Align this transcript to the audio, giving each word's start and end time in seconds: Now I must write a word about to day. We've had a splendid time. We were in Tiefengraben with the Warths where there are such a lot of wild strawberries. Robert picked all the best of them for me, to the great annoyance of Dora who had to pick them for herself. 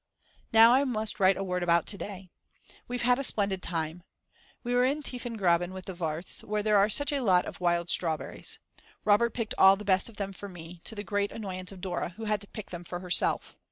Now 0.51 0.73
I 0.73 0.83
must 0.83 1.19
write 1.19 1.37
a 1.37 1.43
word 1.43 1.61
about 1.61 1.85
to 1.85 1.95
day. 1.99 2.31
We've 2.87 3.03
had 3.03 3.19
a 3.19 3.23
splendid 3.23 3.61
time. 3.61 4.01
We 4.63 4.73
were 4.73 4.83
in 4.83 5.03
Tiefengraben 5.03 5.73
with 5.73 5.85
the 5.85 5.93
Warths 5.93 6.43
where 6.43 6.63
there 6.63 6.77
are 6.79 6.89
such 6.89 7.11
a 7.11 7.21
lot 7.21 7.45
of 7.45 7.61
wild 7.61 7.87
strawberries. 7.91 8.57
Robert 9.05 9.35
picked 9.35 9.53
all 9.59 9.75
the 9.75 9.85
best 9.85 10.09
of 10.09 10.17
them 10.17 10.33
for 10.33 10.49
me, 10.49 10.81
to 10.85 10.95
the 10.95 11.03
great 11.03 11.31
annoyance 11.31 11.71
of 11.71 11.81
Dora 11.81 12.15
who 12.17 12.25
had 12.25 12.41
to 12.41 12.47
pick 12.47 12.71
them 12.71 12.83
for 12.83 12.99
herself. 13.01 13.55